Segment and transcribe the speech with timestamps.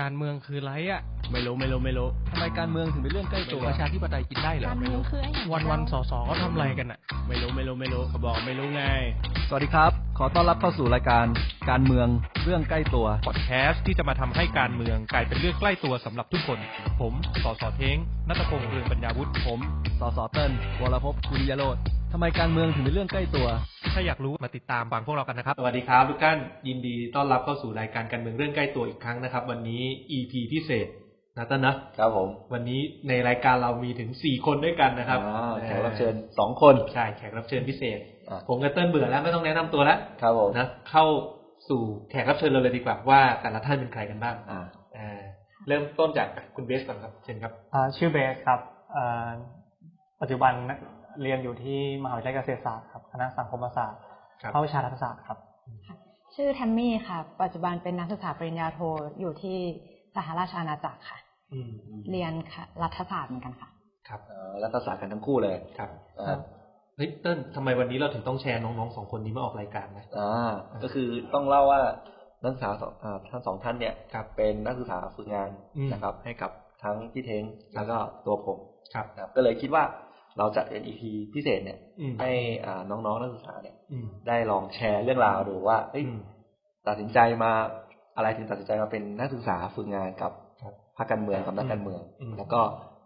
[0.00, 1.00] การเมืองคือไรอะ
[1.32, 8.82] ไม่รู้ไม่รู้ไม่รู้ทำไมการเมืองถึงเป็นเรื่องใกล้ตัวประชาธิปไตยกินได้เหรอการเมืองคือไอ้อย่างวันวันๆสอสอก็ทำอะไรกันอะ ไม่รู้ไม่รู้ไม่รู้เขาบอกไม่รู้ไง
[9.48, 11.26] สวัสดีครับ ขอต้อนรับเข้าสู่รายการ
[11.70, 12.08] การเมือง
[12.44, 16.58] เรื่องใกล้ตัวพอดแคสต์ที่จะมาทำให้การเมืองกลายเป็นเรื่องใกล้ตัวสำหรับทุกคน
[17.00, 17.12] ผม
[17.42, 17.96] สอสอเท้ง
[18.28, 19.60] นัตพงษ์เรืองปัญญาวุฒิผม
[20.00, 21.78] สสเติ้ลวรภพกุลยโรธ
[22.12, 23.46] ทำไมการเมืองถึงเป็นเรื่องใกล้ตัว
[23.92, 26.38] ถ้าอยากรู้มาติดตามฟังพวกเรากันนะครับ สวัสดีครับทุกท่าน
[26.68, 29.82] ยินดีต้อนรับเข้าสู่รายการการเมืองเรื่องใกล้ตัวอีกครั้งนะครับ วันนี้
[30.18, 30.86] EP พิเศษ
[31.36, 37.98] นะต้นนะครับผม วันนี้ในรายการเรามีถึงสี่คนด้วยกันนะครับอ่าแขกรับเชิญสองคนใช่แขกรับเชิญพิเศษ
[38.30, 41.04] อะผมกับเติ้ลเบื่อแล้วไม่ต้องแนะนำตัวแล้วครับผมนะเข้า
[41.68, 41.80] สู่
[42.10, 44.60] แขกรับเชิญเราเลยดีกว่าว่าแต่ละท่านเป็นใครกันบ้างอ่า
[44.98, 45.20] อ่า
[45.68, 48.60] เริ่มต้นจากคุณเบสก่อนครับเชิญครับอ่าชื่อเบสครับ
[48.96, 49.30] อ่า
[50.20, 50.52] ปัจจุบัน
[51.22, 54.00] เรียนอยู่ที่มหาวิทยาลัยเกษตรศาสตร์ครับคณะสังคมศาสตร์
[54.42, 55.38] ครับภาควิชารัฐศาสตร์ครับ
[56.34, 58.80] ชื่อแทมมี่ค่ะ ปัจจุบันเป็นนักศึกษาปริญญาโท
[59.20, 59.56] อยู่ที่
[60.16, 61.18] สหราชอาณาจักรค่ะ
[61.52, 61.70] อืม
[62.10, 63.68] เรียนค่ะรัฐศาสตร์เหมือนกันค่ะ
[64.08, 66.38] ครับเอ่อรัฐศาสตร์กันทั้งคู่เลยครับอ่า
[66.96, 71.80] เฮ้ยเติ้ลทำไมวันนี้เราถึงต้องแชร์น้องๆสองคนนี้มาออกรายการนะอ่าก็คือต้องเล่าว่า
[72.42, 76.50] นักศึกษาสองอ่าทั้งสองท่านเนี่ยครับเป็นนักศึกษาฝึกงานอืมนะครับ ให้กับ
[76.82, 77.42] ทั้งพี่เทง
[77.74, 78.58] แล้วก็ตัวผม
[78.94, 79.84] ครับนะครับก็เลยคิดว่า
[80.38, 81.02] เราจัดเป็น EP
[81.34, 82.30] พิเศษเนี่ยอืมให้
[82.66, 86.20] อ่าน้องๆนักศึกษาเนี่ยอืมได้ลองแชร์เรื่องราวดูว่าเอ้ยอืม
[86.88, 87.50] ตัดสินใจมา
[88.16, 92.60] อะไรถึงตัดสินใจมาเป็นนักศึกษาฝึกงานกับครับพรรคการเมืองกับนักการเมืองอืมแล้วก็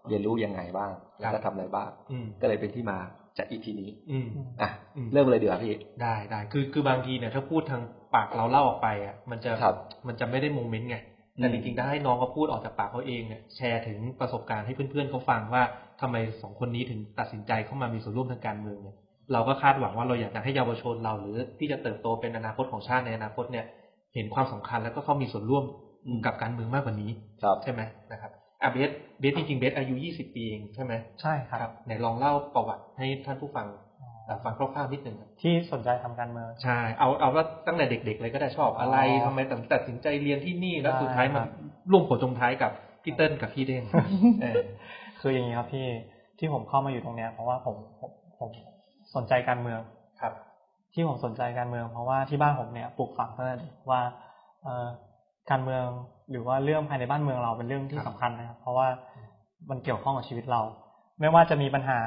[0.09, 2.99] เรียนรู้ยังไงบ้างครัแล้วบก็ทำอะไรบ้างอืมก็เลยเป็นที่มา
[3.39, 4.27] จาก EP นี้อืม
[4.63, 7.83] อะอืมเริ่มเลยดีกว่าพี่ได้ได้คือคือบางทีเนี่ยถ้าพูดทาง
[8.15, 10.97] ปากเราเล่าออกไปอะมันจะครับมันจะไม่ได้โมเมนต์ไง
[11.39, 15.63] แต่อืจมริงๆถ้าให้น้องเขาพูดออกจากปากเขาเองเนี่ยแชร์ถึงประสบการณ์ให้เพื่อนๆเขาฟังว่า
[16.01, 18.97] ทำไมสองคนนี้ถึงตัดสินใจเข้ามามีส่วนร่วมทางการเมืองเนี่ย
[19.33, 23.65] เราก็คาดหวังว่าเราอยากจะให้เยาวชนเราหรือที่จะเติบโตเป็นอนาคตของชาติในอนาคตเนี่ย
[24.15, 25.65] เห็นความสำคัญแล้วก็เขามีส่วนร่วม
[26.27, 27.11] กับการเมืองมากกว่านี้
[27.43, 27.81] ครับใช่ไหม
[28.13, 28.31] นะครับ
[28.63, 33.82] อะเบสเบสจริงๆเบสอายุ20ปีเองใช่ไหมใช่ครับไหนลองเล่าประวัติให้ท่านผู้ฟังเอ่อ
[34.45, 41.49] ฟังคร่าวๆนิดหนึ่งครับที่สนใจทำการเมืองใช่เอาเอาว่าตั้งแต่เด็ก ๆ เลยก็ได้ชอบอะไรอ๋อทำไมตัดตัดสินใจเรียนที่นี่แล้วได้สุดท้ายครัมาบ
[41.91, 42.71] ร่วมหัวจงท้ายกับ
[43.03, 43.83] พี่เติ้ลกับพี่เด้ง
[44.43, 44.61] เออ
[45.21, 45.87] คืออย่างนี้ครับพี่
[46.39, 48.51] ที่ผมเข้ามาอยู่ตรงเนี้ยเพราะว่าผมผมผม
[49.15, 49.81] สนใจการเมือง
[50.21, 50.33] ครับ
[50.95, 54.01] ที่ผมสนใจการเมือง เพราะว่าที่บ้านผมเนี่ยปลูกฝังตั้งแต่เด็กว่า
[54.63, 54.87] เอ่อ
[55.51, 55.85] การเมือง
[56.31, 58.89] หรือว่าเรื่องภายในบ้านเมืองเราเป็นเรื่องที่ครับสำคัญนะครับ เพราะว่า
[59.71, 60.61] มันเกี่ยวข้องกับชีวิตเรา
[61.23, 62.01] ไม่ว่าจะมีปัญหา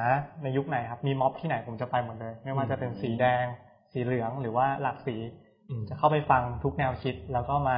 [0.44, 3.46] ในยุคไหนครับ มีม็อบที่ไหนผมจะไปหมดเลย ไม่ว่าจะเป็นสีแดง
[3.94, 5.16] สีเหลืองหรือว่าหลากสี
[5.70, 7.76] อืมจะเข้าไปฟังทุกแนวคิด แล้วก็มา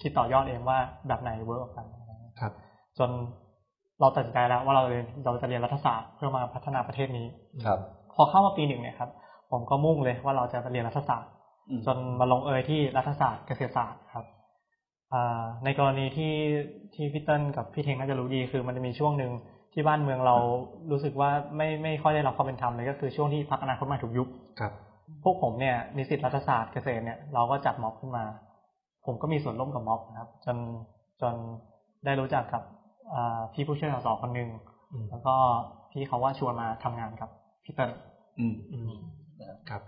[0.00, 1.86] คิดต่อยอดเองว่าแบบไหน work กัน
[2.40, 2.52] ครับ
[2.98, 3.10] จน
[4.00, 7.26] เราตัดสินใจแล้วว่าเราเรียนเราจะเรียนรัฐศาสตร์เพื่อมาพัฒนาประเทศนี้
[7.64, 7.78] ครับ
[8.14, 9.10] พอเข้ามาปีหนึ่งเนี่ยครับ
[9.50, 11.30] ผมก็มุ่งเลยว่าเราจะเรียนรัฐศาสตร์
[11.70, 14.24] อืมจนมาลงเอยที่รัฐศาสตร์เกษตรศาสตร์ครับ
[15.12, 16.34] อ่าในกรณีที่
[16.94, 19.32] ที่พี่เติ้ลกับพี่เท้งน่าจะรู้ดีคือมันจะมีช่วงหนึ่ง
[19.72, 20.36] ที่บ้านเมืองเรา
[20.90, 24.28] รู้สึกว่าไม่ไม่ค่อยได้รับความเป็นธรรมเลยก็คือช่วงที่พรรคอนาคตใหม่ถูกยุบ
[24.60, 24.72] ครับ
[25.22, 28.24] พวกผมเนี่ยนิสิตรัฐศาสตร์เกษตรเนี่ยเราก็จัดม็อบขึ้นมา
[29.06, 30.56] ผมก็มีส่วนร่วมกับม็อบนะครับ จน
[31.20, 31.34] จน
[32.04, 32.62] ได้รู้จักกับ
[33.14, 34.48] อ่าพี่ผู้ช่วยสสคนหนึ่ง
[34.92, 35.34] อืมแล้วก็
[35.90, 37.28] พี่เขาว่าชวนมาทำงานกับ
[37.64, 37.90] พี่เติ้ล
[38.38, 38.90] อืมอืม
[39.70, 39.82] ครับ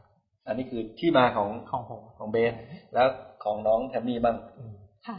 [0.47, 2.53] อันนี้คือที่มาของของผมของเบส
[2.94, 3.06] แล้ว
[3.44, 4.72] ของน้องแทมมี่บ้างอืม
[5.06, 5.16] ค่ะ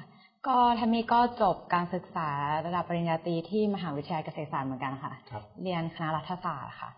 [0.48, 2.30] ก็แทมมี่ก็จบการศึกษา
[2.66, 6.90] ระดับปริญญาตรีที่มหาวิทยาลัยเกษตรศาสตร์เหมือนกันค่ะครับเรียนคณะรัฐศาสตร์ค่ะ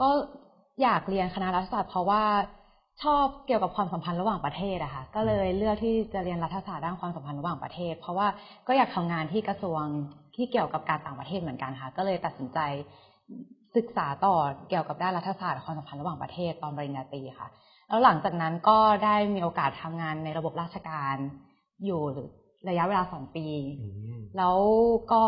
[0.00, 0.08] ก็
[0.82, 2.22] อยากเรียนคณะรัฐศาสตร์เพราะว่า
[3.02, 8.28] ชอบเกี่ยวกับความสัมพันธ์ระหว่างประเทศอะค่ะ ก็เลยเลือกที่จะเรียนรัฐศาสตร์ด้านความสัมพันธ์ระหว่างประเทศ เพราะว่า
[8.68, 9.82] ก็อยากทำงานที่กระทรวง
[10.36, 12.58] ที่เกี่ยวกับการต่างประเทศเหมือนกันค่ะ ก็เลยตัดสินใจ
[13.76, 14.34] ศึกษาต่อ
[14.68, 17.48] เกี่ยวกับด้านรัฐศาสตร์ความสัมพันธ์ระหว่างประเทศตอนปริญญาตรีค่ะ
[17.88, 21.16] แล้วหลังจากนั้นก็ได้มีโอกาสทำงานในระบบราชการ
[21.84, 22.02] อยู่
[22.68, 23.46] ระยะเวลาสองปี
[23.80, 24.56] อืมแล้ว
[25.12, 25.22] ก็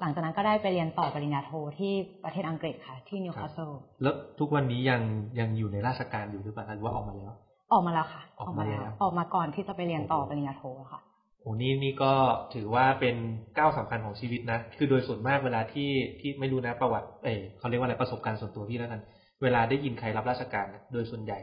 [0.00, 1.92] หลังจากนั้นก็ได้ไปเรียนต่อปริญญาโทที่
[2.24, 3.70] ประเทศอังกฤษค่ะ ที่นิวคาสเซิล
[4.02, 5.00] แล้วทุกวันนี้ยัง
[5.40, 7.32] ยังอยู่ในราชการอยู่หรือเปล่าหรือว่าออกมาแล้ว
[7.72, 11.00] ออกมาแล้วค่ะ ออกมาแล้วออกมาก่อนที่จะไปเรียนต่อปริญญาโทค่ะ
[11.40, 12.12] โอ้นี่นี่ก็
[12.54, 13.16] ถือว่าเป็น
[13.58, 15.90] ก้าวสำคัญของชีวิตนะ คือโดยส่วนมากเวลาที่
[16.20, 19.00] ที่ไม่รู้นะประวัติ เออเขาเรียกว่าอะไรประสบการณ์ส่วนตัวพี่แล้วกัน
[19.42, 21.38] เวลาได้ยินใครรับราชการเนี่ยโดยส่วนใหญ่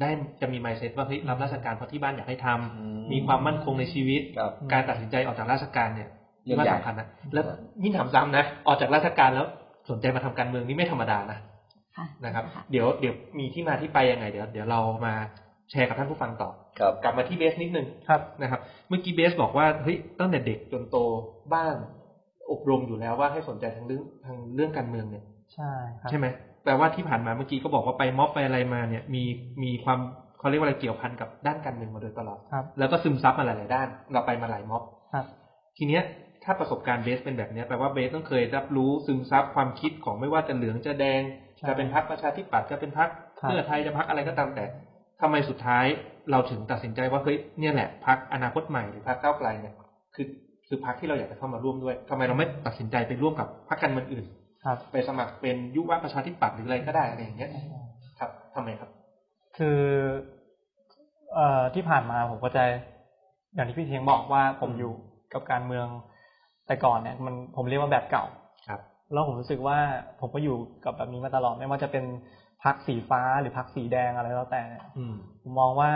[0.00, 0.10] ได้
[0.40, 6.08] จะมี mindset ว่าเฮ้ยรับราชการเพราะที่บ้านอยากให้ทำอืมมีความมั่นคงในชีวิตครับการตัดสินใจออกจากราชการเนี่ย
[6.44, 7.44] เรื่องว่าใหญ่สำคัญนะแล้ว
[7.82, 9.46] ยิ่งถามซ้ำนะออกจากราชการแล้ว
[9.90, 11.38] สนใจมาทำการเมืองนี่ไม่ธรรมดานะ
[11.96, 15.14] ค่ะนะครับค่ะเดี๋ยวเดี๋ยวมีที่มาที่ไปยังไง เดี๋ยวเดี๋ยวเรามา
[15.70, 20.96] แชร์กับท่านผู้ฟังต่อครับกลับมาที่เบสนิดนึงครับนะครับ เมื่อกี้เบสบอกว่าเฮ้ยตั้งแต่เด็กจนโต
[21.54, 21.76] บ้าน
[22.50, 25.24] อบรมอยู่แล้วว่าให้สนใจทางเรื่องทางเรื่องการเมืองเนี่ย
[25.54, 26.26] ใช่ครับใช่ไหม
[26.64, 29.22] แปลว่าที่ผ่านมาเมื่อกี้ก็บอกว่าไปม็อบไปอะไรมาเนี่ยมี
[29.62, 29.98] มีความ
[30.38, 34.82] เขาเรียกว่าอะไรเกี่ยวพันกับด้านการเมืองมาโดยตลอดครับ แล้วก็ซึมซับมาหลาย ๆ ด้าน เราไปมาหลายม็อบ
[35.12, 35.24] ครับ
[35.76, 36.02] ทีเนี้ย
[36.44, 41.22] ถ้าประสบการณ์เบสเป็นแบบเนี้ยแปลว่าเบสต้องเคยรับรู้ซึมซับความคิดของไม่ว่าจะเหลืองจะแดง
[41.58, 43.08] ใช่จะเป็นพักประชาธิปัตย์จะเป็นพัก
[43.40, 44.64] ครับเพื่อไทยจะพักอะไรก็ตามแต่
[45.20, 45.86] ทำไมสุดท้าย
[46.30, 49.74] เราถึงตัดสินใจว่าเฮ้ยเนี่ยแหละพักอนาคตใหม่หรือพักก้าวไกลเนี่ย
[50.14, 50.26] คือ
[50.68, 54.26] คือพักที่เราอยากจะเข้ามาร่วมด้วยทำไมเราไม่ตัดสินใจไปร่วมกับพักการเมืองอื่น
[54.64, 57.50] ครับ ไปสมัครเป็นยุวประชาธิปัตย์หรืออะไรก็ได้อะไรอย่างเงี้ย
[58.18, 58.90] ครับทำไมครับ
[59.56, 59.80] คือ
[61.34, 62.64] เอ่อที่ผ่านมาผมก็จะ
[63.54, 64.92] อย่างที่พี่เทียงบอกว่าผมอยู่
[65.32, 65.86] กับการเมือง
[66.66, 68.24] แต่ก่อนเนี่ย มันผมเรียกว่าแบบเก่า
[68.68, 68.80] ครับ
[69.12, 69.78] แล้วผมรู้สึกว่า
[70.20, 72.04] ผมก็อยู่กับแบบนี้มาตลอดไม่ว่าจะเป็น
[72.64, 75.90] พักสีฟ้าหรือพักสีแดงอะไรแล้วแต่เนี่ยอืมผมมองว่า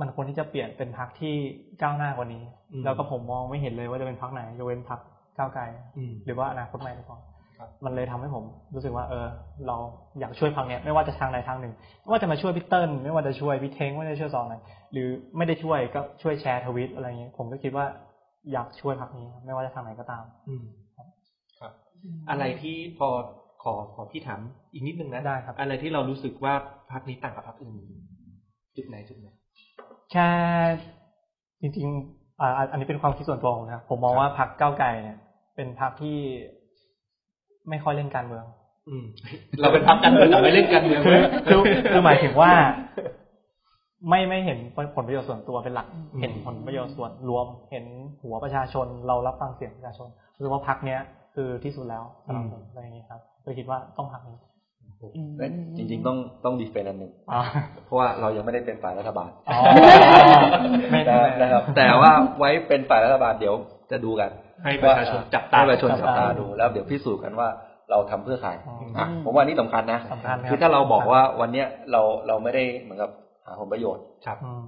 [0.00, 1.34] มันควรที่จะเปลี่ยนเป็นพักที่
[1.82, 5.00] ก้าวหน้ากว่านี้อืมแล้วก็ผมมองไม่เห็นเลยว่าจะเป็นพักไหนยกเว้นพัก
[5.36, 5.62] ก้าวไกล
[5.96, 7.37] อืมหรือว่าอนาคตใหม่ก่อนครับ
[7.84, 8.44] มันเลยทำให้ผม
[8.74, 9.26] รู้สึกว่า เออ
[9.66, 9.76] เรา
[10.20, 11.72] อยากช่วยพักเนี้ยไม่ว่าจะทางใดทางหนึ่ง
[12.02, 14.54] ไม่ว่าจะมาช่วยพี่เติ้ลไม่ว่าจะช่วยพี่เท้งไม่ว่าจะช่วยซองไหน
[14.92, 17.86] หรือไม่ได้ช่วยก็ช่วยแชร์ทวิตอะไรเงี้ยผมก็คิดว่า
[18.52, 20.64] อยากช่วยพักนี้ครับไม่ว่าจะทางไหนก็ตาม อืม
[21.60, 21.72] ครับ
[22.30, 23.08] อะไรที่พอ
[23.62, 24.40] ขอขอพี่ถาม
[24.72, 26.54] อีกนิดนึงนะได้ครับ อะไรที่เรารู้สึกว่า
[26.92, 27.74] พักนี้ต่างกับพักอื่น
[28.76, 29.28] จุดไหนจุดไหน
[30.12, 30.28] แค่
[31.60, 35.18] จริงๆอ่าอันนี้เป็นความคิดส่วนตัวผมนะผมมองว่าพักเก้าวไกลเนี่ย
[35.56, 36.16] เป็นพักที่
[37.70, 38.44] ไม่ค่อยเล่นการเมือง
[38.88, 39.04] อืม
[39.60, 41.60] เราเป็นพักการเมืองแต่ไม่เล่นการเมืองคือเว้ยคือ
[41.90, 42.52] คือหมายถึงว่า
[44.08, 44.58] ไม่ไม่เห็น
[44.96, 47.84] ผลประโยชน์ส่วนตัวเป็นหลักอืมเห็นผลประโยชน์ส่วนรวม เห็น
[48.22, 51.00] หัวประชาชน เรารับฟังเสียงประชาชนรู้สึกว่าพักเนี้ย
[51.34, 54.36] คือที่สุดแล้วสำหรับผมอะไรอย่างนี้ครับเลยคิดว่าต้องพักนี้
[55.38, 57.40] เอ้ยจริงๆต้องต้องดีเฟนต์อันหนึ่งอ๋อ
[57.84, 59.58] เพราะว่าเรายังไม่ได้เป็นฝ่ายรัฐบาลอ๋อ
[60.90, 63.54] ไม่นะไม่นะครับ แต่ว่าไว้เป็นฝ่ายรัฐบาลเดี๋ยว
[63.90, 64.30] จะดูกัน
[64.64, 67.48] ให้ประชาชนจับตาให้ประชาชนจับตาดูแล้วเดี๋ยวพิสูจน์กันว่า
[67.90, 68.50] เราทำเพื่อใคร
[68.98, 73.10] อะผมว่านี่สำคัญนะสำคัญครับคือถ้าเราบอกว่าวันเนี้ยเราเราไม่ได้เหมือนกับ
[73.46, 74.62] หาผลประโยชน์ครับอืม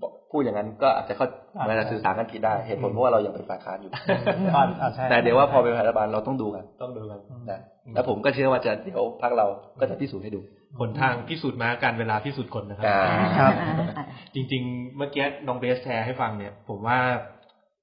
[0.00, 1.26] บอกพูดอย่างนั้นก็อาจจะเข้า
[1.56, 3.90] อ่ามันจะสื่อสารกันผิดได้เหตุผลเพราะว่าเรายังเป็นฝ่ายค้านอยู่
[4.54, 7.20] อ่าอ่าใช่แต่เดี๋ยวว่าพอเป็นฝ่ายรัฐบาลเราต้องดูกันต้องดูกัน
[7.50, 7.60] นะ
[7.94, 9.46] แล้วผมก็เชื่อว่าจะเดี๋ยวพักเรา
[9.80, 10.40] ก็จะพิสูจน์ให้ดู
[10.80, 13.00] ผลทางพิสูจน์มาการเวลาพิสูจน์คนนะครับอ่า
[13.38, 13.52] ครับ
[14.34, 16.98] จริง ๆ เมื่อกี้น้องเบสแชร์ให้ฟังเนี่ย ผมว่า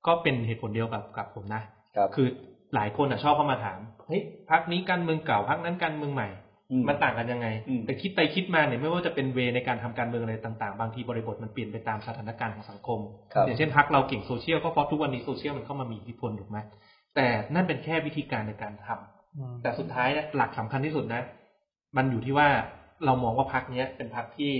[0.07, 1.62] ก็เป็นเหตุผลเดียวกับกับผมนะ
[1.95, 2.27] ครับคือ
[2.75, 6.30] หลายคนอะชอบเข้ามาถามเฮ้ยพักนี้การเมืองเก่าพักนั้นการเมืองใหม่
[6.71, 13.00] อืมมันต่างกันยังไงอืมแต่คิดไปคิดมาเนี่ยไม่ว่าจะเป็นเวในการทำการเมืองอะไรต่างๆ บางทีบริบทมันเปลี่ยนไปตามสถานการณ์ของสังคม
[13.33, 16.57] ครับอย่างเช่นพักเราเก่งโซเชียลก็เพราะทุกวันนี้โซเชียลมันเข้ามามีอิทธิพลถูกไหม
[17.15, 21.21] แต่นั่นเป็นแค่วิธีการในการทำอืมแต่สุดท้ายเนี่ยหลักสำคัญที่สุดนะ
[21.98, 22.48] มันอยู่ที่ว่า
[23.06, 24.51] เรามองว่าพักนี้ยเป็นพักที่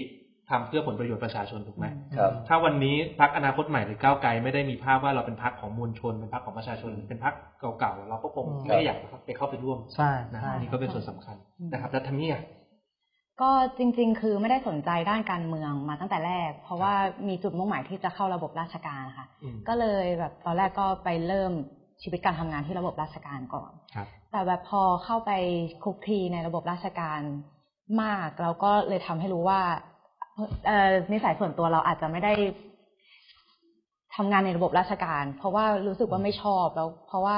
[0.50, 1.86] ทำเพื่อผลประโยชน์ประชาชนถูกไหม
[2.18, 7.34] ครับ ถ้าวันนี้พักอนาคตใหม่หรือก้าวไกลไม่ได้มีภาพว่าเราเป็นพักของมวลชนเป็นพักของประชาชน เป็นพัก
[7.80, 11.36] เก่าๆเราก็คงอืมไม่ได้อยากไปเข้าไปร่วมใช่นะใช่อันนี้ก็เป็นส่วนสำคัญ
[11.72, 12.44] นะครับแล้วทำนี่อะ
[13.42, 16.94] ก็จริง ๆ คือไม่ได้สนใจด้านการเมืองมาตั้งแต่แรก เพราะว่า
[17.28, 21.52] มีจุดมุ่งหมายที่จะเข้าระบบราชการค่ะอืมก็เลยแบบตอนแรกก็ไปเริ่ม
[22.02, 25.32] ชีวิตการทำงานที่ระบบราชการก่อนครับแต่แบบพอเข้าไป
[25.84, 27.22] คลุกคลีในระบบราชการ
[28.02, 29.97] มากเราก็เลยทำให้รู้ว่าเอ่อ
[31.12, 32.34] นิสัยส่วนตัวเราอาจจะไม่ได้
[34.16, 37.38] ทำงานในระบบราชการ เพราะว่ารู้สึกว่าไม่ชอบแล้ว เพราะว่า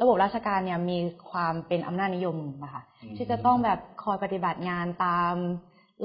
[0.00, 0.98] ระบบราชการเนี่ยมี
[1.30, 5.34] ความเป็นอำนาจนิยมนะคะอืมที่จะต้องแบบคอยปฏิบัติงานตาม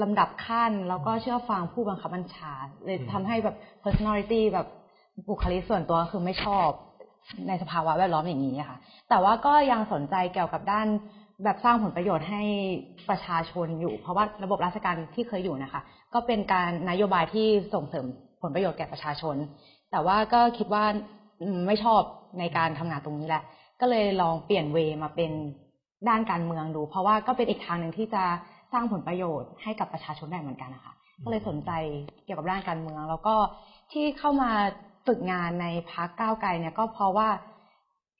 [0.02, 2.52] ลำดับขั้น แล้วก็เชื่อฟังผู้บังคับบัญชา
[2.84, 4.66] เลยทำให้แบบ personality แบบ
[5.28, 6.68] บุคลิกส่วนตัวคือไม่ชอบ
[7.48, 10.86] ในสภาวะแวดล้อมอย่างนี้ค่ะ แต่ว่าก็ยังสนใจเกี่ยวกับด้าน
[11.42, 12.42] แบบสร้างผลประโยชน์ให้
[13.08, 15.80] ประชาชนอยู่ เพราะว่าระบบราชการที่เคยอยู่นะคะ
[16.14, 18.04] ก็เป็นการนโยบายที่ส่งเสริม
[18.42, 19.36] ผลประโยชน์แก่ประชาชน
[19.90, 20.84] แต่ว่าก็คิดว่า
[21.66, 22.00] ไม่ชอบ
[22.38, 23.42] ในการทำงานตรงนี้แหละ
[23.80, 25.32] ก็เลยลองเปลี่ยนเวมาเป็น
[26.08, 28.24] ด้านการเมืองดู เพราะว่าก็เป็นอีกทางหนึ่งที่จะ
[28.72, 30.92] สร้างผลประโยชน์ให้กับประชาชนได้เหมือนกันนะคะ
[31.24, 31.70] ก็เลยสนใจ
[32.24, 33.34] เกี่ยวกับด้านการเมือง แล้วก็
[33.92, 34.50] ที่เข้ามา
[35.06, 37.28] ฝึกงานในพักก้าวไกลเนี่ยก็เพราะว่า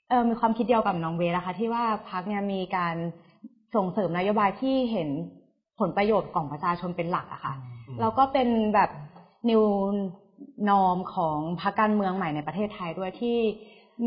[0.09, 2.95] เออมีความคิดเดียวกับน้องเวย์นะคะ ที่ว่าพักเนี่ยมีการ
[3.75, 5.09] ส่งเสริมนโยบายที่เห็น
[5.81, 7.55] ผลประโยชน์ของประชาชนเป็นหลักอะค่ะ
[8.01, 8.91] แล้วก็เป็นแบบ
[9.49, 9.63] นิว
[10.71, 13.39] นอมของพรรคการเมืองใหม่ในประเทศไทยด้วยที่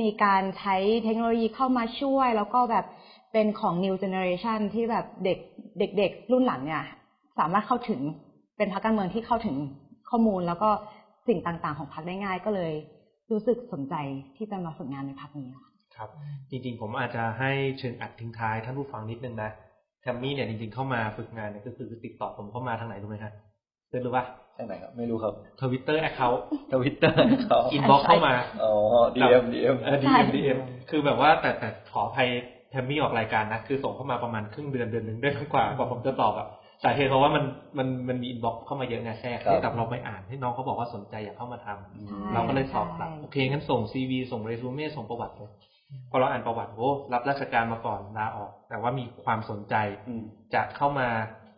[0.02, 2.86] มีการใช้เทคโนโลยีเข้ามาช่วย แล้วก็แบบ
[3.34, 5.38] เป็นของ new generation ที่แบบเด็ก
[5.98, 6.84] เด็กๆรุ่นหลังเนี่ย
[7.40, 8.00] สามารถเข้าถึง
[8.58, 9.56] เป็นพรรคการเมืองที่เข้าถึง
[10.10, 10.70] ข้อมูลแล้วก็
[11.28, 12.74] สิ่งต่างๆ ของพรรคได้ง่ายก็เลย
[13.32, 13.96] รู้สึกสนใจ
[14.36, 16.10] ที่จะมาฝึกงานในพรรคนี้ค่ะ ครับ
[16.52, 19.50] จริงๆ ผมอาจจะให้เชิงอัดทิ้งท้ายท่านผู้ฟังนิดนึงนะ
[20.02, 23.34] แทมมี่เนี่ยจริงๆเข้ามาฝึกงานเนี่ยก็คือติดต่อผมเข้ามาทางไหนรู้ไหมฮะ
[23.88, 24.26] เพื่อนรู้ปะ
[24.58, 28.74] ทางไหนครับ ไม่รู้ครับทวิตเตอร์ account ทวิตเตอร์เขา inbox เข้ามาอ๋อ
[29.16, 32.30] DM DM เออ DM DM คือแบบว่าแต่แต่ขออภัย
[32.72, 36.48] แทมมี่ออกรายการนะคือส่งเข้ามาประมาณครึ่งเดือนเดือนหนึ่งได้กว่ากว่าผมจะตอบอะ
[36.84, 37.44] สาเหตุเพราะว่ามัน
[37.78, 45.50] มันมันมี inbox เข้ามาเยอะไงแทรกครับแต่เราไม่อ่านให้น้องเขาบอกว่าสนใจอยากเข้ามาทำอืมใช่เราก็เลยตอบกลับใช่โอเคงั้นส่ง CV ส่งเรซูเม่ส่งประวัติเลย
[46.12, 49.76] พอเราอ่านประวัติโอ้รับราชการมาก่อนลาออก แต่ว่ามีความสนใจ
[50.08, 51.08] อืมจะเข้ามา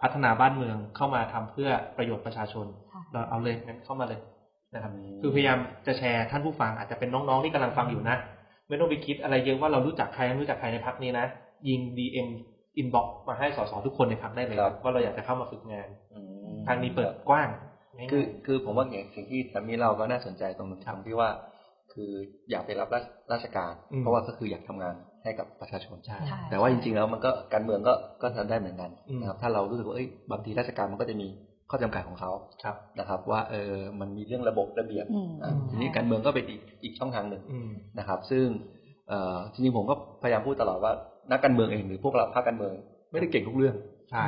[0.02, 4.20] พัฒนาบ้านเมืองเข้ามาทำเพื่อประโยชน์ประชาชนค่ะเราเอาเลยงั้นเข้ามาเลย
[4.74, 5.58] นะครับอืมคือพยายาม
[5.88, 8.18] จะแชร์ท่านผู้ฟังอาจจะเป็นน้องๆที่กำลังฟังอยู่นะ
[8.68, 11.26] ไม่ต้องไปคิดอะไรเยอะว่าเรารู้จักใครไม่รู้จักใครในพรรคนี้นะ
[11.70, 12.30] ยิง DM
[12.78, 16.20] inbox มาให้สสทุกคนในพรรคได้เลยครับว่าเราอยากจะเข้ามาฝึกงานอื
[16.56, 17.48] มทางนี้เปิดกว้าง
[17.98, 21.30] ง่ายๆคือคือผมว่าอย่างสิ่งที่แทมมี่เราก็น่าสนใจตรงตรงที่ว่า
[21.94, 22.12] คือ
[22.50, 31.28] อยากไปรับราชราชการอืมเพราะว่าก็คืออยากทำงานให้กับประชาชนใช่ใช่แต่ว่าจริงๆแล้วมันก็การเมืองก็ก็ทำได้เหมือนกันอืมนะครับ ถ้าเรารู้สึกว่าเอ้ยบางทีราชการมันก็จะมี
[31.70, 32.32] ข้อจำกัดของเขา
[32.64, 38.46] ครับนะครับ ว่าเออมันมีเรื่องระบบระเบียบอืมอะทีนี้การเมืองก็เป็นอีกอีกช่องทางหนึ่งอืมนะครับ ซึ่ง
[39.08, 40.94] เอ่อจริงๆผมก็พยายามพูดตลอดว่า
[41.32, 42.74] นักการเมืองเองหรือพวกเราภาคการเมือง
[43.12, 43.76] ไม่ได้เก่งทุกเรื่อง
[44.12, 44.26] ใช่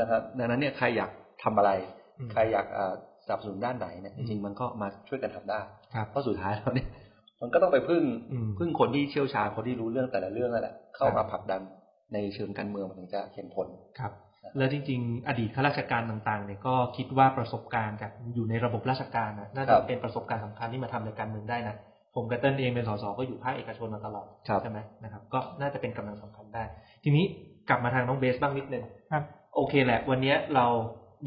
[0.00, 1.10] นะครับดังนั้นเนี่ยใครอยาก
[1.42, 1.70] ทำอะไร
[2.18, 5.60] อืมใครอยากเอ่อสนับสนุนด้านไหนเนี่ยจริงๆมันก็มาช่วยกันทำได้
[5.94, 6.88] ครับเพราะสุดท้ายแล้วเนี่ย
[7.40, 11.60] มันก็ต้องไปพึ่งอืมพึ่งคนที่เชี่ยวชาญคนที่รู้เรื่องแต่ละเรื่องนั่นแหละเข้าครัมาบผลักดัน
[12.14, 13.68] ในเชิงการเมืองมันถึงจะเห็นผล
[13.98, 14.12] ครับ
[14.58, 21.74] แล้วจริง ๆ อดีตข้าราชการต่างๆเนี่ยก็คิดว่าประสบการณ์จากอยู่ในระบบราชการนะน่าคจะรับเป็นประสบการณ์สำคัญที่มาทำในการเมืองได้นะ
[22.14, 26.62] ผมกับเต้นเองเป็นสสก็อยู่ภาคเอกชนมาตลอดครับใช่ไหมนะครับ ก็น่าจะเป็นกำลังสำคัญได้
[27.04, 27.24] ทีนี้
[27.68, 29.22] กลับมาทางน้องเบสบ้างนิดนึงครับ
[29.56, 30.66] โอเคแหละ วันเนี้ยเรา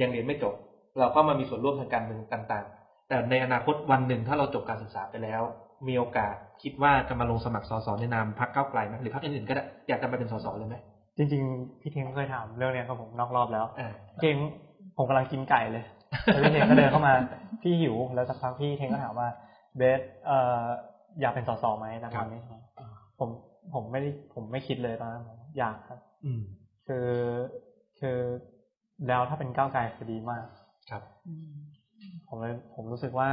[0.01, 0.53] ยังเรียนไม่จบ
[0.99, 5.41] เราก็มามีส่วนร่วมทางการเมืองต่างๆ แต่ในอนาคตวันหนึ่งถ้าเราจบการศึกษาไปแล้ว
[5.87, 10.75] มีโอกาสคิดว่าจะมาลงสมัครสสในนามพรรคก้าวไกลไหมหรือพรรคอื่นๆก็ได้อยากจะมาเป็นสสเลยไหม
[11.17, 14.37] จริง ๆ พี่เทงเคยถามเรื่องเนี้ยกับผมนอกรอบแล้วอ่าพี่เทง
[14.97, 15.83] ผมกำลังกินไก่เลย
[16.25, 17.13] แล้วพี่เทงก็เดินเข้ามา
[17.61, 19.27] พี่หิวแล้วสักพักพี่เทงก็ถามว่า
[19.77, 20.63] เบสเอ่อ
[21.21, 22.41] อยากเป็นสสไหมตอนนี้
[23.19, 23.29] ผม
[23.73, 26.41] ผมไม่ได้ผมไม่คิดเลยตอนนั้นผมอยากครับ อืม
[26.87, 27.09] คือ
[27.99, 28.17] คือ
[29.07, 30.45] แล้วถ้าเป็นก้าวไกลคือดีมาก
[30.89, 31.55] ครับอืม
[32.29, 33.29] ผมเลยผมรู้สึกว่า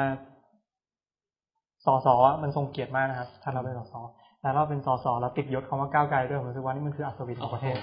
[1.85, 4.01] สอสอมันทรงเกียรติมากนะครับ ถ้าเราเป็นสอสอ
[4.43, 7.77] แล้วเราเป็นสอสอแล้วติดยศคำว่าก้าวไกลด้วยผมรู้สึกว่านี่มันคืออัศวินของประเทศ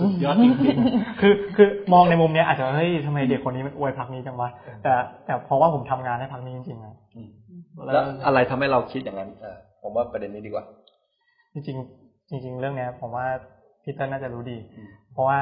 [0.00, 0.76] สุดยอดจริง
[1.20, 4.48] คือคือมองในมุมเนี้ยอาจจะเฮ้ยทำไมเด็กคนนี้มันอวยพักนี้จังวะ
[4.82, 4.92] แต่
[5.24, 7.30] แต่เพราะว่าผมทำงานให้พักนี้จริงๆนะอืม
[7.84, 10.64] แล้วอะไรทำให้เราคิดอย่างนั้นเออผมว่าประเด็นนี้ดีกว่า
[11.52, 13.26] จริงๆจริง ๆ เรื่องเนี้ย ผมว่า
[13.82, 15.38] พี่เติ้ลน่าจะรู้ดีอืมเพราะว่า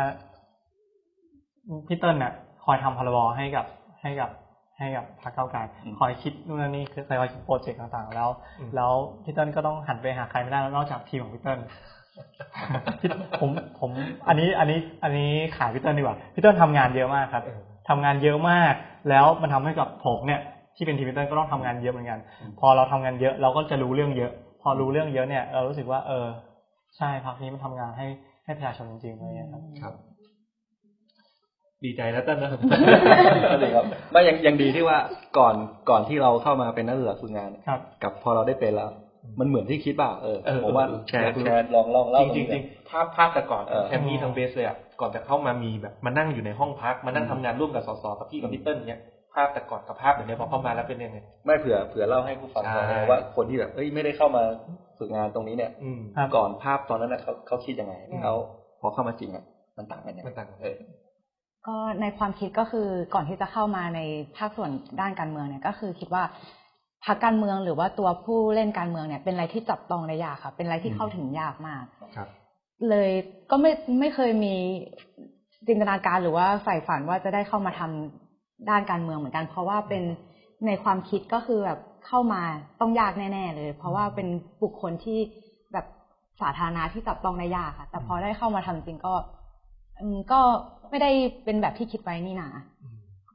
[1.87, 2.33] พี่เติ้ลน่ะ
[2.65, 3.67] คอยทำพรบให้กับ
[4.03, 4.31] ให้กับ
[4.79, 5.61] ให้กับพรรคเก้าวไกล
[5.99, 8.29] คอยคิดนู่นนนนี่คือคอยคิดโปรเจกต์ต่างๆ แล้ว
[8.59, 8.93] อืมแล้ว
[9.25, 11.59] พี่เติ้ลก็ต้องหันไปหาใครไม่ได้นอกจากทีมของพี่เติ้ล
[13.01, 13.09] พี่
[13.41, 13.51] ผม
[13.81, 13.91] ผม
[14.29, 18.75] อันนี้อันนี้อันนี้ขายพี่เติ้ลดีกว่าพี่เติ้ลทำงานเยอะมากครับเออทำงานเยอะมาก
[19.11, 20.41] แล้วมันทำให้กับผมเนี่ย
[20.77, 22.19] ที่เป็นทีมพี่เติ้ลก็ต้องทำงานเยอะเหมือนกัน
[22.61, 26.27] พอเราทำงานเยอะเราก็จะรู้เรื่องเยอะ พอรู้เรื่องเยอะเนี่ย เรารู้สึกว่า เออ
[26.97, 28.07] ใช่พักนี้มันทำงานให้
[28.45, 29.95] ให้ประชาชนจริงๆเลยครับครับ
[31.85, 32.51] ดีใจแล้วเต้นนะ
[33.63, 34.99] ดีครับไม่ยังยังดีที่ว่า
[35.39, 35.55] ก่อน
[35.91, 38.91] ก่อนที่เราเข้ามาเป็นนักศึกษาฝึกงานครับกับพอเราได้เป็นแล้ว
[39.41, 49.01] มันเหมือนที่คิดป่ะเออเออผมว่าเออแชร์อยากรู้แชร์ลองลองเล่าจริงตๆจนี้ริงหน่อยๆภาพภาพแต่ก่อนเออแทมมี่ทั้งเบสเลยอะก่อนจะเข้ามามีแบบมานั่งอยู่ในห้องพักมานั่งอืมทำงานร่วมกับสสกับพี่กับพี่เติ้ลเนี้ย
[49.35, 54.43] ภาพแต่ก่อนกับภาพเดี๋ยวนี้พอเข้ามาแล้วเป็นยังไงไม่เผื่อเผื่อเล่าให้ผู้ฟังฟังใช่ว่าคนที่แบบเอ้ยไม่ได้เข้ามา
[54.99, 58.37] ฝึกงานตรงนี้เนี่ยอืมครับก่อนภาพตอนนั้นนะเขาเขาคิดยังไงอืมแล้ว
[58.81, 59.45] พอเข้ามาจริงอะ
[59.77, 60.49] มันต่างกันยังไงมันต่าง
[61.67, 64.01] กันเออก็ในความคิดก็คือก่อนที่จะเข้ามาใน
[64.37, 66.23] ภาคส่วนด้านการเมืองเนี่ยก็คือคิดว่า
[67.05, 71.85] พรรคการเมืองหรือว่าตัวผู้เล่นการเมืองเนี่ย เป็นอะไรที่จับต้องได้ยากค่ะ เป็นอะไรที่เข้าถึงยากมาก
[72.17, 72.29] ครับ
[72.89, 73.11] เลย
[73.51, 74.55] ก็ไม่ไม่เคยมี
[75.67, 80.03] จินตนาการหรือว่าใฝ่ฝันว่าจะได้เข้ามาทำด้านการเมืองเหมือนกัน เพราะว่าเป็น
[80.67, 82.43] ในความคิดก็คือแบบเข้ามา
[82.81, 84.29] ต้องยากแน่ ๆ เลย เพราะว่าเป็น
[84.63, 85.19] บุคคลที่
[85.73, 85.87] แบบ
[86.41, 89.15] สาธารณะที่จับต้องได้ยากค่ะ แต่พอได้เข้ามาทำจริงก็
[90.01, 90.41] อืมก็
[90.91, 91.11] ไม่ได้
[91.45, 92.49] เป็นแบบที่คิดไว้นี่นา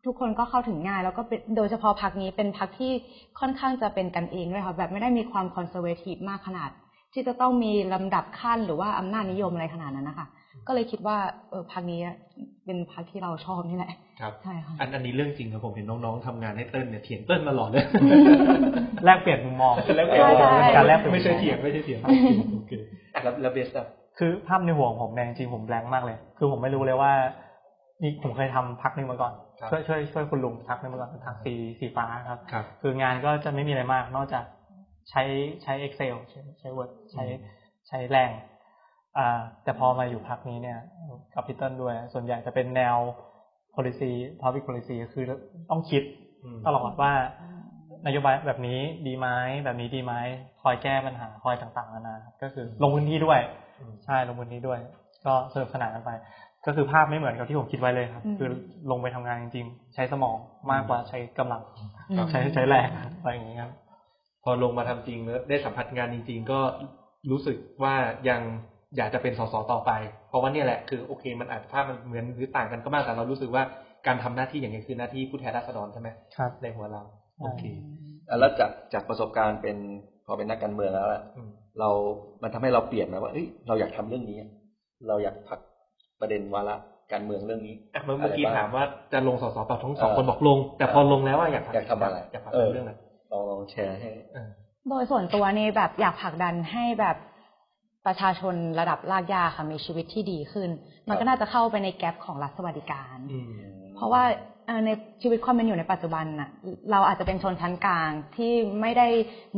[0.06, 2.92] ทุกคนก็เข้าถึงง่ายแล้วก็เป็นโดยเฉพาะพักนี้เป็นพักที่
[3.40, 6.70] ค่อนข้างจะเป็นกันเองด้วยค่ะแบบไม่ได้มีความคอนเซอร์เวทีฟมากขนาด
[7.14, 10.28] ที่จะต้องมีลำดับขั้นหรือว่าอำนาจนิยมอะไรขนาดนั้นนะคะ
[10.68, 11.18] ก็เลยคิดว่า
[11.50, 12.00] เออพักนี้
[12.66, 17.86] เป็นพักที่เราชอบนี่แหละครับใช่ค่ะอันอันนี้เรื่องจริงครับผมเห็นน้องๆทำงานให้เติ้ลเนี่ยเถียงเติ้ลมาหลอดเลย
[19.06, 22.00] แลกเปลี่ยนมุมมองแลกเปลี่ยนมุมมองใช่เป็นการแลกเปลี่ยนไม่ใช่มุมมองเถียงไม่ใช่เถียง
[22.54, 22.72] โอเค
[23.14, 23.88] อะแล้วแล้วเบสอะ
[24.20, 27.12] คือภาพในหัวของผมเนี่ยจริงๆผมแบงค์มากเลย คือผมไม่รู้เลยว่า
[28.02, 34.44] นี่ผมเคยทำพักหนึ่งมาก่อนครับช่วยช่วยช่วยคุณลุงพักหนึ่งมาก่อนเป็นพักสีสีฟ้าครับครับ คืองานก็จะไม่มีอะไรมาก นอกจาก
[35.10, 35.24] ใช้
[35.64, 37.24] ใช้ Excel ใช้ใช้ Word ใช้
[37.88, 38.32] ใช้แรง
[39.18, 40.80] อ่าแต่พอมาอยู่พักนี้เนี่ย
[41.34, 42.96] กับพีเติ้ลด้วย ส่วนใหญ่จะเป็นแนว
[43.76, 44.12] policy
[44.42, 45.24] public policy คือ
[45.70, 46.04] ต้องคิด
[46.44, 47.12] อืมตลอดว่า
[48.08, 49.28] นโยบายแบบนี้ดีไหม
[49.64, 50.14] แบบนี้ดีไหม
[50.62, 53.69] คอยแก้ปัญหาคอยต่างๆนานาครับก็คือลงพื้นที่ด้วยอืม
[54.06, 54.80] ใช่ลงพื้นที่ด้วย
[55.26, 56.12] ก็สนุกสนานกันไป
[56.66, 58.50] ก็คือภาพไม่เหมือนกับที่ผมคิดไว้เลยครับอืมคือ
[58.92, 60.38] ลงไปทำงานจริงๆ ใช้สมอง
[60.72, 61.62] มากกว่าใช้กำลัง
[62.10, 63.72] อืมใช้ใช้แรงอะไรอย่างเงี้ยครับ
[64.44, 66.60] พอลงมาทำจริงแล้วได้สัมผัสงานจริง ๆ ก็
[67.32, 67.96] รู้สึกว่า
[68.30, 68.42] ยัง
[68.98, 69.92] อยากจะเป็นสสต่อไป
[70.28, 73.64] เพราะว่าเนี่ยแหละคือโอเค มันอาจจะภาพมันเหมือนหรือต่างกันก็มากแต่เรารู้สึกว่า
[74.08, 77.02] การทำหน้าที่อย่างนี้ยคือหน้าที่ผู้แทนราษฎรใช่ไหมครับในหัวเรา
[77.40, 77.64] โอเค
[78.30, 79.78] อะแล้วจากจากประสบการณ์เป็น
[80.30, 81.90] พอเป็นนักการเมืองแล้วล่ะอืมเรา
[82.44, 84.38] มันทำให้เราเปลี่ยนไหมว่าเอ้ยเราอยากทำเรื่องนี้
[85.08, 85.60] เราอยากผลัก
[86.20, 86.76] ประเด็นวาระ
[87.12, 88.84] การเมืองเรื่องนี้อะเมื่อเมื่อกี้ะไรบ้งถามว่า
[89.14, 92.94] จะลงสสเปล่าทั้งสองเออคนบอกลง แต่พอลงแล้วว่าอยากอยากทำอะไรอยากทำเออเรื่องอะไร
[93.32, 94.50] ลองลองแชร์ให้เออ
[94.90, 97.16] โดยส่วนตัวนี่แบบอยากผลักดันให้แบบ
[98.06, 100.70] ประชาชนระดับรากหญ้าค่ะมีชีวิตที่ดีขึ้น
[101.08, 103.52] มันก็น่าจะเข้าไปในแกลบของรัฐสวัสดิการอืม
[103.96, 104.24] เพราะว่า
[104.59, 104.90] เอ่อ ใน
[105.22, 106.50] ชีวิตความเป็นอยู่ในปัจจุบันน่ะ
[106.92, 109.08] เราอาจจะเป็นชนชั้นกลางที่ไม่ได้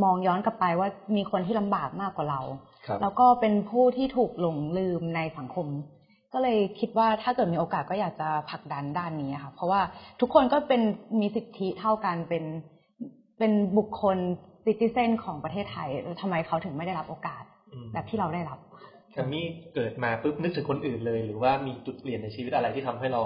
[0.03, 2.41] มองย้อนกลับไปว่ามีคนที่ลำบากมากกว่าเรา
[2.87, 5.67] ครับแล้วก็เป็นผู้ที่ถูกหลงลืมในสังคม
[6.33, 9.81] ก็เลยคิดว่าถ้าเกิดมีโอกาสก็อยากจะผลักดันด้านนี้ค่ะเพราะว่า
[10.21, 10.81] ทุกคนก็เป็น
[11.19, 12.43] มีสิทธิเท่ากันเป็น
[13.39, 14.17] เป็นบุคคล
[14.65, 18.59] ซิติเซนของประเทศไทยแล้วทำไมเขาถึงไม่ได้รับโอกาสอืมแบบที่เราได้รับ
[19.11, 23.21] แคมมี่เกิดมาปุ๊บนึกถึงคนอื่นเลย หรือว่ามีจุดเปลี่ยนในชีวิตอะไรที่ทำให้เรา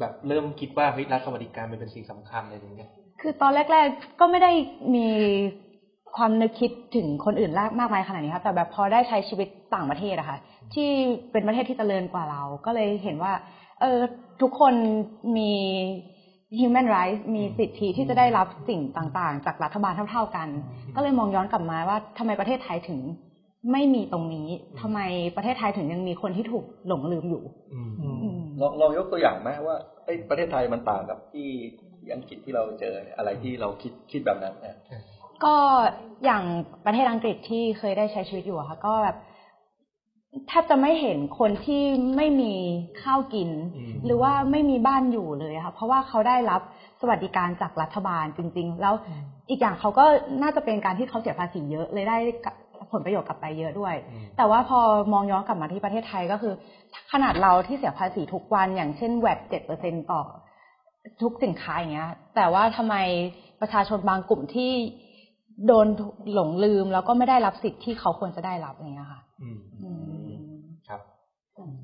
[0.00, 2.90] แบบเริ่มคิดว่าเฮ้ยรัฐสวัสดิการมันเป็นสิ่งสำคัญอะไรอย่างเงี้ย
[3.20, 4.52] คือตอนแรก ๆ ก็ไม่ได้
[4.94, 5.08] มี
[6.16, 10.38] ความนึกคิดถึงคนอื่นมากมากมายขนาดนี้ครับแต่แบบพอได้ใช้ชีวิตต่างประเทศอะค่ะ
[10.74, 10.88] ที่
[11.32, 13.32] เป็นประเทศที่เจริญกว่าเรา ก็เลยเห็นว่า
[13.80, 13.98] เออ
[14.40, 14.74] ทุกคน
[15.36, 15.52] มี
[16.60, 20.48] human rights มีสิทธิที่จะได้รับสิ่งต่างๆ จากรัฐบาลเท่า ๆกัน
[20.96, 22.98] ก็เลยมองย้อนกลับมาว่าทำไมประเทศไทยถึง
[23.72, 24.48] ไม่มีตรงนี้
[24.80, 25.00] ทำไม
[25.36, 31.48] ประเทศไทยถึงยังมีคนที่ถูกหลงลืมอยู่อืมอืมอืมลองลองยกตัวอย่างไหมว่าเอ้ยประเทศไทยมันต่างกับที่
[31.98, 34.76] ที่อังกฤษที่เราเจออะไรที่เราคิดคิดแบบนั้นเนี่ย
[35.44, 35.54] ก็
[36.24, 36.42] อย่าง
[36.84, 39.16] ประเทศอังกฤษที่เคยได้ใช้ชีวิตอยู่อะค่ะ ก็แบบ
[40.48, 41.82] แทบจะไม่เห็นคนที่
[42.16, 42.52] ไม่มี
[43.02, 46.60] ข้าวกินอืมหรือว่าไม่มีบ้านอยู่เลยค่ะเพราะว่าเขาได้รับ
[47.00, 48.94] สวัสดิการจากรัฐบาลจริง ๆ แล้ว
[49.50, 50.04] อีกอย่างเขาก็
[50.42, 52.16] น่าจะเป็นการที่เขาเสียภาษีเยอะเลยได้
[52.92, 54.80] ผลประโยชน์กลับไปเยอะด้วยอืมแต่ว่าพอ
[55.12, 56.54] มองย้อนกลับมาที่ประเทศไทยก็คือ
[57.12, 60.22] ขนาดเราที่เสียภาษีทุกวัน อย่างเช่นแวดเจ็ดเปอร์เซ็นต่อ
[61.22, 62.96] ทุกสินค้าอย่างเงี้ย แต่ว่าทำไม
[63.60, 64.72] ประชาชนบางกลุ่มที่
[65.66, 65.86] โดน
[66.34, 69.88] หลงลืม แล้วก็ไม่ได้รับสิทธิ์ที่เขาควรจะได้รับอย่างเงี้ยค่ะอืมอื
[70.28, 70.32] ม
[70.88, 71.00] ครับ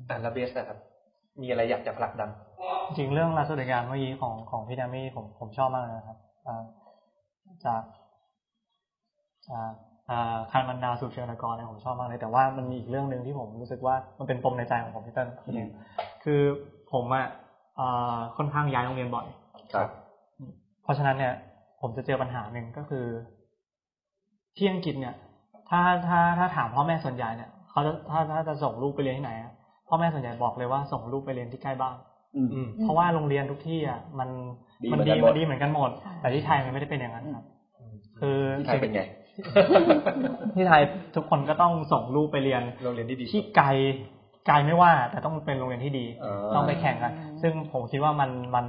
[0.09, 0.79] อ่าแล้วเบสนะครับ
[1.41, 2.29] มีอะไรอยากจะผลักดัน
[2.85, 6.17] จริงๆเรื่องรัฐสวัสดิการเมื่อกี้ของของพี่แดมี่ผมผมชอบมากเลยนะครับ
[6.47, 6.63] อ่า
[7.65, 7.81] จาก
[9.47, 9.96] จากอ่า
[10.51, 15.69] คันมันดาสุเชิญกรเนี่ยผมชอบมากเลย แต่ว่ามันมีอีกเรื่องหนึ่งที่ผมรู้สึกว่ามันเป็นปมในใจของผมพี่เติ้ลพี่เอง
[16.23, 16.41] คือ
[16.91, 17.25] ผมอะ
[17.79, 19.25] อ่าค่อนข้างย้ายโรงเรียนบ่อย
[19.73, 19.89] ครับ
[20.83, 21.33] เพราะฉะนั้นเนี่ย
[21.81, 23.05] ผมจะเจอปัญหาหนึ่งก็คือ
[24.57, 25.15] ที่อังกฤษเนี่ย
[25.69, 29.51] ถ้าถ้าถ้าถามพ่อแม่ส่วนใหญ่เนี่ยเขาจะถ้าถ้าจะส่งลูกไปเรียนที่ไหนอะ
[29.87, 31.95] พ่อแม่ส่วนใหญ่บอกเลยว่าส่งลูกไปเรียนที่ใกล้บ้าน
[32.35, 34.29] อืมอืมเพราะว่าโรงเรียนทุกที่อะมัน
[34.83, 37.45] ดีมันเหมือนดีกันหมดมันดีเหมือนกันหมดใช่แต่ที่ไทยมันไม่ได้เป็นอย่างนั้นครับ
[38.19, 39.01] คือที่ไทยเป็นไง
[40.55, 40.81] ที่ไทย
[41.15, 43.67] ทุกคนก็ต้องส่งลูกไปเรียนโรงเรียนที่ดีที่ไกล
[44.47, 48.65] ไกลไม่ว่า แต่ต้องเป็นโรงเรียนที่ดีอ่าต้องไปแข่งกัน ซึ่งผมคิดว่ามันมัน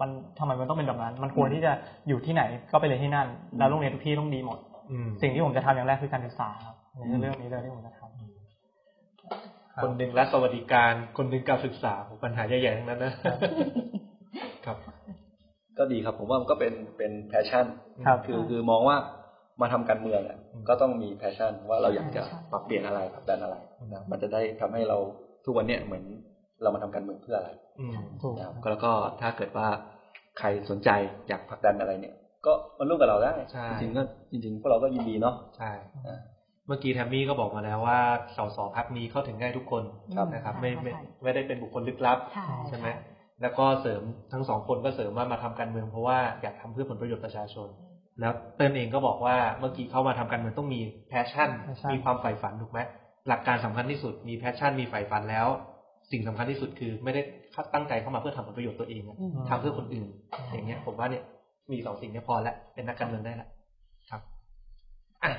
[0.00, 1.72] มันทำไมมันต้องเป็นแบบนั้น มันควรที่จะ
[2.08, 3.26] อยู่ที่ไหนก็ไปเรียนที่นั่น
[3.58, 4.58] แล้วโรงเรียนทุกที่ต้องดีหมด
[4.90, 13.12] อืมสิ่งที่ผมจะทำอย่างแรกคือการศึกษาครับนี่คือเรื่องนี้เลยที่ผมจะทำคนหนึ่งรัฐสวัสดิการ คนหนึ่งการศึกษาโหปัญหาใหญ่ๆทั้งนั้นนะ
[14.66, 14.76] ครับ
[15.78, 17.66] ก็ดีครับผมว่ามันก็เป็นเป็น passion
[18.06, 18.96] ครับคือคือมองว่า
[19.60, 20.38] มาทำการเมืองอะ
[20.68, 23.56] ก็ต้องมี passion ว่าเราอยากจะใช่ปรับเปลี่ยนอะไรผลักดันอะไร
[23.92, 24.98] นะมันจะได้ทำให้เรา
[25.44, 26.04] ทุกวันเนี้ยเหมือน
[26.62, 29.66] เรามาทำการเมืองเพื่ออะไรอืมถูกนะครับแล้วก็ถ้าเกิดว่า
[30.38, 30.90] ใครสนใจ
[31.28, 32.14] อยากผลักดันอะไรเนี่ย
[32.46, 35.72] ก็มาร่วมกับเราได้ใช่จริงๆก็จริงๆพวกเราก็ยินดีเนาะใช่
[36.06, 36.20] อ่า
[36.66, 37.98] เมื่อกี้แทมมี่ก็บอกมาแล้วว่า
[38.36, 39.82] สสพักนี้เข้าถึงง่ายทุกคน
[40.14, 42.88] ครับนะครับใช่ไม่ไม่ใช่ไม่ได้เป็นบุคคลลึกลับใช่ใช่ไหม
[43.42, 47.68] แล้วก็เสริมทั้งสองคนก็เสริมว่ามาทำการเมืองเพราะว่าอยากทำเพื่อผลประโยชน์ประชาชน
[48.20, 52.80] แล้วเติ้ลเองก็บอกว่าเมื่อกี้เข้ามาทำการเมืองต้องมีpassion passion มีความใฝ่ฝันถูกไหม
[53.28, 55.46] หลักการสำคัญที่สุดมี passion มีใฝ่ฝันแล้ว
[56.10, 57.22] สิ่งสำคัญที่สุดคือไม่ได้
[57.74, 60.08] ตั้งใจเข้ามาเพื่อทำผลประโยชน์ตัวเองอะอืมทำเพื่อคนอื่น
[60.52, 61.22] อย่างเงี้ย ผมว่าเนี่ย
[61.72, 63.48] มีสองสิ่งเนี้พอแล้วเป็นนักการเมืองได้แล้ว
[64.10, 64.20] ครับ
[65.24, 65.32] อะ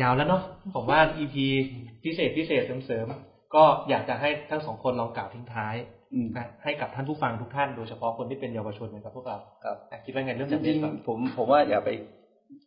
[0.00, 0.42] ยาวแล้วเนาะ
[0.74, 1.36] ผมว่า EP
[2.04, 6.03] พิเศษพิเศษเสริมๆก็อยากจะให้ทั้งสองคนลองกล่าวทิ้งท้ายอืมนะ
[6.64, 11.90] ให้กับท่านผู้ฟังทุกท่านโดยเฉพาะคนที่เป็นเยาวชนเหมือนกับพวกเราครับอะคิดว่าไงเรื่องจจากรินี้งก่อนๆผมผมว่าอย่าไป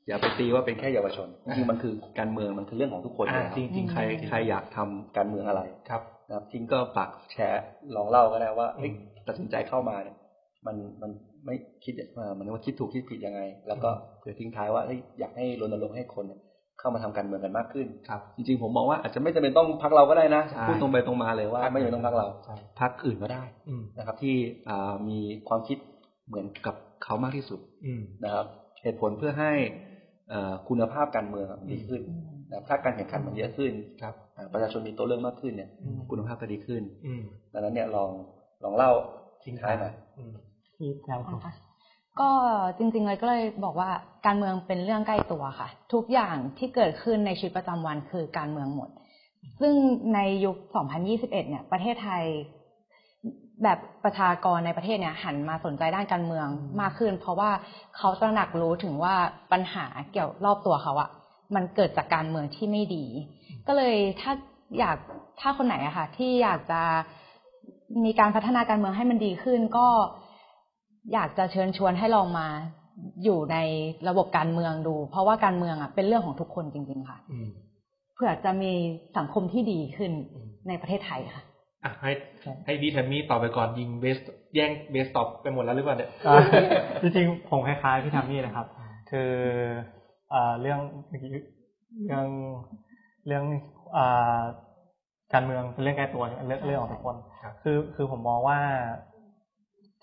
[0.07, 7.63] อย่าไปตีว่าเป็นแค่เยาวชนจริงๆมันคือการเมืองมันคือเรื่องของทุกคนอ่าเลยครับจริงๆใครใครอยากทำการเมืองอะไรครับนะครับจริงก็ฝากแชร์
[7.95, 10.17] ลองเล่าก็ได้ว่าเฮ้ยอืมตัดสินใจเข้ามาเนี่ย
[10.65, 11.11] มันมัน
[11.45, 24.35] ไม่คิดว่ามันว่าคิดถูกคิดผิดยังไง แล้วก็เผื่อทิ้งท้ายว่าเฮ้ยอยากให้รณรงค์ให้คนเนี่ยเข้าเข้ามาทำการเมืองกันมากขึ้นครับจริงๆผมมองว่าอาจจะไม่จำเป็นต้องพักเราก็ได้นะใช่พูดตรงไปตรงมาเลยว่าพรรคไม่จำเป็นต้องพักเราใช่พักอื่นก็ได้อืมนะครับ ที่
[24.69, 25.77] อ่ามีความคิด
[26.27, 28.45] เหมือนกับเขามากที่สุดอืมนะครับ
[28.83, 29.51] เหตุผลเพื่อให้
[30.29, 32.01] เอ่อคุณภาพการเมืองมันดีขึ้น
[32.49, 33.71] นะครับถ้าการแข่งขันมันเยอะขึ้น
[34.01, 37.23] ครับอ่าประชาชนมีตัวเลือกมากขึ้นเนี่ยอืมคุณภาพก็ดีขึ้นอืม
[37.53, 38.09] ดังนั้นเนี่ยลอง
[38.63, 38.91] ลองเล่า
[39.43, 40.33] ทิ้งท้ายหน่อยอืม
[40.75, 41.53] ที่แนวค่ะ
[42.19, 42.31] ก็
[42.77, 43.89] จริงๆเลยก็เลยบอกว่า
[44.25, 48.89] การเมืองเป็นเรื่องใกล้ตัวค่ะ ทุกอย่างที่เกิดขึ้นในชีวิตประจำวันคือการเมืองหมด
[49.61, 49.73] ซึ่ง
[50.13, 50.55] ในยุค
[50.97, 52.23] 2021 เนี่ย ประเทศไทย
[53.63, 56.47] แบบประชากรในประเทศเนี่ย หันมาสนใจด้านการเมือง
[56.81, 57.51] มากขึ้น เพราะว่า
[57.97, 59.15] เขาตระหนักรู้ถึงว่า
[59.51, 61.09] ปัญหาเกี่ยวรอบตัวเขาอะ
[61.55, 63.05] มันเกิดจากการเมืองที่ไม่ดี
[63.67, 64.31] ก็เลยถ้า
[64.79, 64.97] อยาก
[65.39, 66.81] ถ้าคนไหนอะค่ะ ที่อยากจะ
[68.03, 69.87] มีการพัฒนาการเมืองให้มันดีขึ้นก็
[71.13, 72.47] อยากจะเชิญชวนให้ลองมา
[73.23, 73.57] อยู่ใน
[74.09, 77.49] ระบบการเมืองดู เพราะว่าการเมืองอะเป็นเรื่องของทุกคนจริง ๆ ค่ะอืม
[78.15, 78.71] เพื่อจะมี
[79.17, 81.43] สังคมที่ดีขึ้นอืมในประเทศไทยค่ะ
[81.83, 82.11] อะให้
[82.65, 84.17] ให้ดีแทมมี่ตอบไปก่อนยิงเบส
[84.55, 86.37] แย่งเบสตอบไปหมดแล้วหรือเปล่าเนี่ยอ่า
[87.01, 88.67] จริงๆผมคล้ายๆพี่ทามี่นะครับ
[89.11, 89.31] คือ
[90.29, 91.29] เอ่อเรื่องเมื่อกี้
[92.05, 92.27] เรื่อง
[93.27, 93.43] เรื่อง
[93.97, 94.41] อ่า
[95.33, 98.59] การเมืองเป็นเรื่องใกล้ตัวเรื่องเรื่องของทุกคนครับคือคือผมมองว่า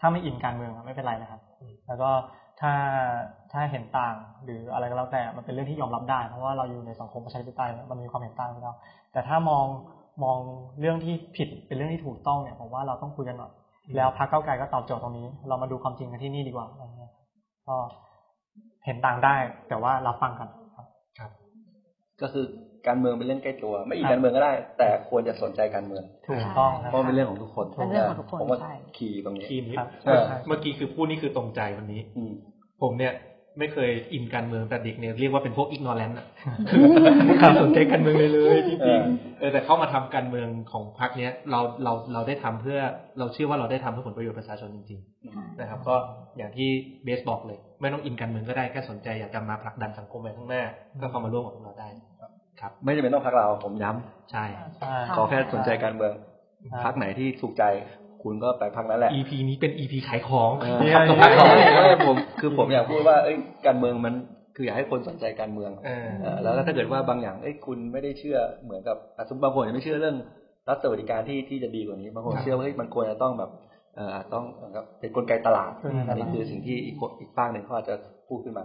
[0.05, 1.41] ถ้าไม่อินการเมืองอะไม่เป็นไรนะครับ
[1.87, 2.11] แล้วก็
[2.61, 2.73] ถ้า
[3.53, 4.15] ถ้าเห็นต่าง
[4.45, 8.75] หรืออะไรก็แล้วแต่มันเป็นเรื่องที่ยอมรับได้ เพราะว่าเราอยู่ในสังคมประชาธิปไตยมันมีความเห็นต่างอยู่แล้ว
[9.13, 9.67] แต่ถ้ามอง
[10.25, 10.39] มอง
[10.81, 13.53] เรื่องที่ผิดเป็นเรื่องที่ถูกต้องเนี่ยผมว่าเราต้องคุยกันหน่อย
[13.97, 17.13] แล้วพรรคเก้าวไกลก็ตอบโจทย์ตรงนี้ เรามาดูความจริงกันที่นี่ดีกว่าอะไรเงี้ย
[17.69, 17.77] ก็
[18.85, 19.35] เห็นต่างได้
[19.69, 20.49] แต่ว่ารับฟังกัน
[21.19, 21.31] ครับ
[22.21, 22.45] ก็คือ
[22.89, 30.15] การเมืองเป็นเรื่องใกล้ตัว ไม่อีคกรับการเมืองก็ได้ แต่ควรจะสนใจการเมืองถูกต้องนะเพราะมันเป็นเรื่องของทุกคนเป็นเรื่องของทุกคนผมว่าใช่คีย์ตรงนี้ทีมนี้ครับใช่
[30.47, 32.33] เมื่อกี้คือพูดนี่คือตรงใจวันนี้อืม
[32.83, 33.15] ผมเนี่ย
[33.61, 36.27] ไม่เคยอินการเมืองแต่เด็กเนี่ยเรียกว่าเป็นพวกอิกนอแลนต์อะ
[36.71, 36.83] คือ
[37.27, 42.79] ไม่เคยสนใจการเมืองเลยเลยจเอริงอๆเออแต่เข้ามาทำการเมืองของพรรคเนี้ยเราเราเราได้ทำเพื่อ
[43.19, 45.95] เราเชื่อว่าเราได้ทำเพื่อผลประโยชน์ประชาชนจริงๆนะครับ ก็
[46.37, 46.69] อย่างที่
[47.05, 50.63] เบสบอกเลย ไม่ต้องอินการเมืองก็ได้แค่สนใจอยากจะมาผลักดันสังคมไปข้างหน้า
[51.01, 51.89] ก็เข้ามาร่วมกับพวกเราได้
[52.61, 54.45] ครับ ไม่จำเป็นต้องพักเราผมย้ำใช่
[54.79, 56.13] ใช่ขอแค่สนใจการเมือง
[56.73, 57.65] ครับพักไหนที่ถูกใจ
[58.23, 63.37] คุณก็ไปพักนั้นแหละ EP นี้เป็น EP ขายของเออครับกับพรรคเราไม่ผมคือผมอยากพูดว่าเอ้ย
[63.67, 64.15] การเมืองมัน
[64.57, 70.17] คืออยากให้คนสนใจการเมืองเออเออแล้วถ้าเกิดว่าบางอย่างเอ้ยคุณไม่ได้เชื่อเหมือนกับอะสมมติบางคนยังไม่เชื่อเรื่อง
[70.69, 73.51] รัฐสวัสดิการที่ที่จะดีกว่านี้บางคนครับเชื่อว่าเฮ้ยมันควรจะต้องแบบ
[73.97, 77.95] เอ่ออาจต้องเหมือนกับเป็นกลไกตลาดอืมอันนี้คือสิ่งที่อีกคนอีกฝั่งหนึ่งเขาอาจจะ
[78.29, 78.65] พูดขึ้นมา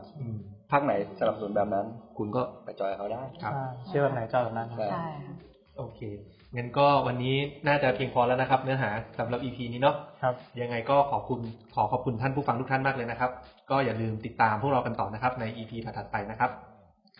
[0.69, 1.86] อืมภาคไหนสนับสนุนแบบนั้น
[2.17, 5.36] คุณก็ไปจอยเขาได้ครับใช่เชื่อแบบไหนเจ้าแบบนั้นใช่ใช่ค่ะ
[5.77, 6.01] โอเค
[6.55, 7.36] งั้นก็วันนี้
[7.67, 11.39] น่าจะเพียงพอแล้วนะครับ เนื้อหาสำหรับ EP นี้เนาะครับ ยังไงก็ขอบคุณ
[11.75, 13.32] ขอขอบคุณท่านผู้ฟังทุกท่านมากเลยนะครับ
[13.71, 16.51] ก็อย่าลืมติดตามพวกเรากันต่อนะครับ ใน EP ถัดๆไปนะครับ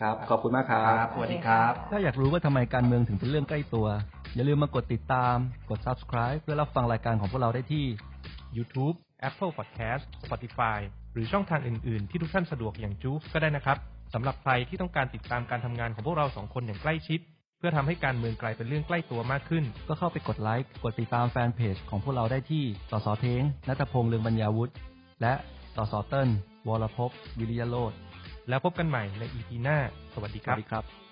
[0.00, 3.86] ครับ ขอบคุณมากครัครับบสวัสดีครับ ถ้าอยากรู้ว่าทำไมการเมืองถึงเป็นเรื่องใกล้ตัว
[4.34, 5.36] อย่าลืมมากดติดตาม
[5.70, 7.84] กด subscribe เพื่อรับฟังรายการของพวกเราได้ที่
[8.56, 8.96] YouTube
[9.28, 10.78] Apple Podcast Spotify
[11.12, 13.78] หรือช่องทางอื่น ๆ ที่ทุกท่านสะดวกอย่างจูฟก็ได้นะครับ
[14.14, 17.20] สำหรับใครที่ต้องการติดตามการทำงานของพวกเราสองคนอย่างใกล้ชิด
[17.58, 24.72] เพื่อทำให้การเมืองกลายเป็นเรื่องใกล้ตัวมากขึ้น ก็เข้าไปกดไลค์ กดติดตามแฟนเพจของพวกเราได้ที่ สสเทงนัตพงษ์เลืองบรรยาวุฒิ
[25.22, 25.34] และ
[25.76, 26.28] สสเติ้ล
[26.68, 27.92] วรภพวิริยโรธ
[28.48, 29.78] แล้วพบกันใหม่ใน EP หน้า
[30.14, 31.09] สวัสดีสครัวับสดีครับ